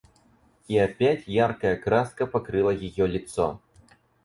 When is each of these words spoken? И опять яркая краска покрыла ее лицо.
И 0.67 0.79
опять 0.79 1.27
яркая 1.27 1.75
краска 1.77 2.25
покрыла 2.25 2.71
ее 2.71 3.05
лицо. 3.05 3.61